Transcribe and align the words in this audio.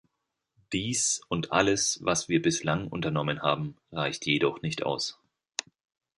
Dies 0.73 1.21
und 1.29 1.51
alles, 1.51 1.99
was 2.01 2.27
wir 2.27 2.41
bislang 2.41 2.87
unternommen 2.87 3.43
haben, 3.43 3.77
reicht 3.91 4.25
jedoch 4.25 4.63
nicht 4.63 4.81
aus. 4.81 5.19